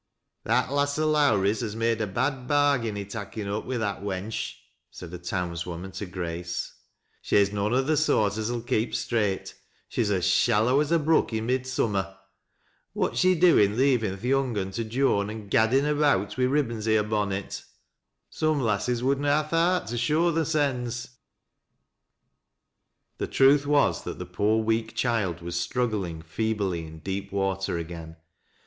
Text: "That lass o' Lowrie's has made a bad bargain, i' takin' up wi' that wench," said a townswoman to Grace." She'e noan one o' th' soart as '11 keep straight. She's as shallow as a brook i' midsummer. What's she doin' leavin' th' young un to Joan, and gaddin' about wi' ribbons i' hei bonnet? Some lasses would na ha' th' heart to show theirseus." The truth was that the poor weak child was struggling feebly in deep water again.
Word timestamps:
"That 0.45 0.71
lass 0.71 0.97
o' 0.97 1.05
Lowrie's 1.07 1.59
has 1.61 1.75
made 1.75 2.01
a 2.01 2.07
bad 2.07 2.47
bargain, 2.47 2.97
i' 2.97 3.03
takin' 3.03 3.47
up 3.47 3.65
wi' 3.65 3.77
that 3.77 4.01
wench," 4.01 4.55
said 4.89 5.13
a 5.13 5.19
townswoman 5.19 5.91
to 5.91 6.07
Grace." 6.07 6.73
She'e 7.21 7.51
noan 7.53 7.71
one 7.71 7.73
o' 7.75 7.85
th' 7.85 7.99
soart 7.99 8.35
as 8.37 8.49
'11 8.49 8.67
keep 8.67 8.95
straight. 8.95 9.53
She's 9.87 10.09
as 10.09 10.25
shallow 10.25 10.79
as 10.79 10.91
a 10.91 10.97
brook 10.97 11.29
i' 11.35 11.39
midsummer. 11.39 12.17
What's 12.93 13.19
she 13.19 13.35
doin' 13.35 13.77
leavin' 13.77 14.17
th' 14.17 14.23
young 14.23 14.57
un 14.57 14.71
to 14.71 14.83
Joan, 14.83 15.29
and 15.29 15.51
gaddin' 15.51 15.85
about 15.85 16.35
wi' 16.35 16.45
ribbons 16.45 16.87
i' 16.87 16.93
hei 16.95 17.03
bonnet? 17.03 17.63
Some 18.31 18.59
lasses 18.59 19.03
would 19.03 19.19
na 19.19 19.43
ha' 19.43 19.47
th' 19.47 19.51
heart 19.51 19.87
to 19.89 19.99
show 19.99 20.31
theirseus." 20.31 21.09
The 23.19 23.27
truth 23.27 23.67
was 23.67 24.03
that 24.05 24.17
the 24.17 24.25
poor 24.25 24.63
weak 24.63 24.95
child 24.95 25.41
was 25.43 25.59
struggling 25.59 26.23
feebly 26.23 26.87
in 26.87 27.01
deep 27.01 27.31
water 27.31 27.77
again. 27.77 28.15